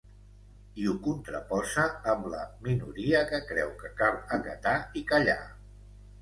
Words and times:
I 0.83 0.85
ho 0.91 0.93
contraposa 1.07 1.85
amb 2.13 2.25
‘la 2.35 2.39
minoria 2.69 3.21
que 3.33 3.41
creu 3.51 3.75
que 3.83 3.93
cal 4.01 4.19
acatar 4.39 4.75
i 5.03 5.07
callar’. 5.15 5.39